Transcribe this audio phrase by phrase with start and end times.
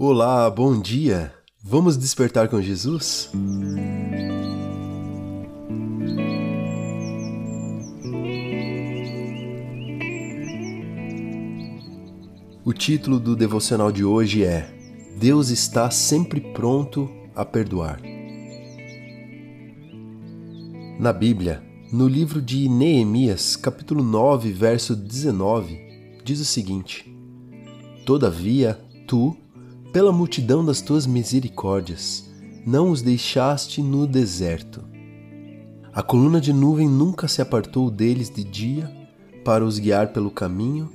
[0.00, 1.34] Olá, bom dia!
[1.60, 3.32] Vamos despertar com Jesus?
[12.64, 14.72] O título do devocional de hoje é
[15.18, 18.00] Deus está sempre pronto a perdoar.
[21.00, 21.60] Na Bíblia,
[21.92, 27.04] no livro de Neemias, capítulo 9, verso 19, diz o seguinte:
[28.06, 29.36] Todavia, tu,
[29.98, 32.24] pela multidão das tuas misericórdias,
[32.64, 34.84] não os deixaste no deserto.
[35.92, 38.88] A coluna de nuvem nunca se apartou deles de dia
[39.44, 40.88] para os guiar pelo caminho,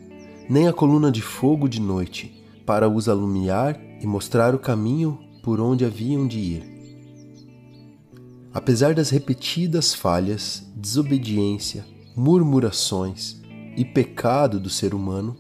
[0.50, 5.60] nem a coluna de fogo de noite para os alumiar e mostrar o caminho por
[5.60, 6.64] onde haviam de ir.
[8.54, 11.86] Apesar das repetidas falhas, desobediência,
[12.16, 13.36] murmurações
[13.76, 15.36] e pecado do ser humano,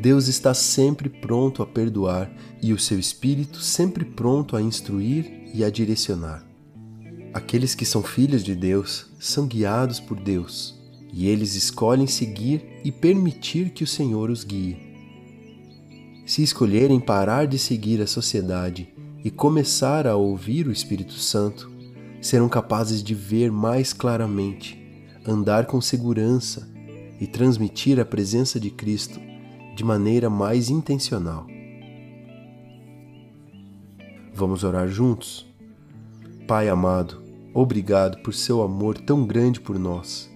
[0.00, 2.32] Deus está sempre pronto a perdoar
[2.62, 6.42] e o seu Espírito sempre pronto a instruir e a direcionar.
[7.34, 10.74] Aqueles que são filhos de Deus são guiados por Deus
[11.12, 14.78] e eles escolhem seguir e permitir que o Senhor os guie.
[16.24, 18.88] Se escolherem parar de seguir a sociedade
[19.22, 21.70] e começar a ouvir o Espírito Santo,
[22.22, 24.80] serão capazes de ver mais claramente,
[25.26, 26.66] andar com segurança
[27.20, 29.20] e transmitir a presença de Cristo
[29.74, 31.46] de maneira mais intencional.
[34.34, 35.46] Vamos orar juntos?
[36.46, 37.22] Pai amado,
[37.54, 40.30] obrigado por seu amor tão grande por nós,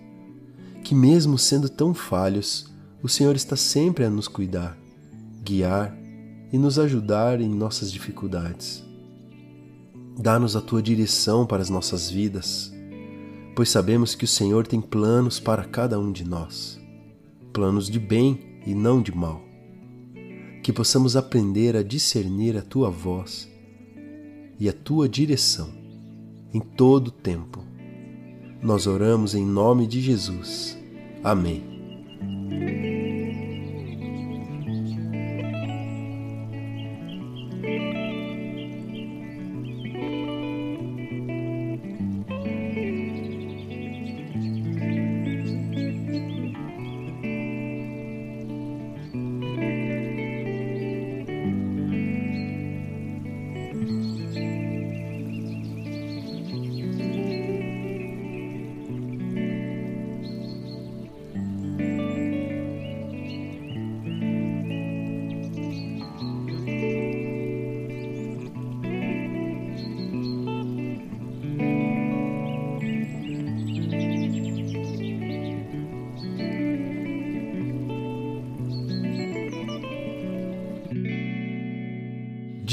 [0.82, 4.76] que mesmo sendo tão falhos, o Senhor está sempre a nos cuidar,
[5.42, 5.96] guiar
[6.52, 8.84] e nos ajudar em nossas dificuldades.
[10.18, 12.72] Dá-nos a tua direção para as nossas vidas,
[13.56, 16.82] pois sabemos que o Senhor tem planos para cada um de nós
[17.54, 19.42] planos de bem e não de mal.
[20.62, 23.50] Que possamos aprender a discernir a tua voz
[24.58, 25.70] e a tua direção
[26.52, 27.62] em todo o tempo.
[28.62, 30.78] Nós oramos em nome de Jesus.
[31.22, 31.73] Amém.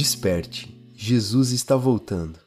[0.02, 2.40] Desperte, Jesus está voltando.